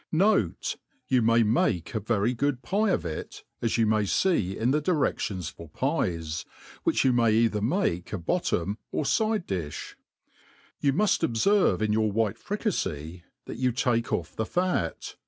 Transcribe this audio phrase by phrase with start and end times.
[0.11, 0.77] Note,
[1.09, 4.81] You may make a very good pie of it, as you may fee in the
[4.81, 6.43] diredions for pies,
[6.81, 9.93] which you may either make a bot» torn or fide di(h.'.
[10.81, 15.17] You muft obierve in your white fricafey that you take off the fat.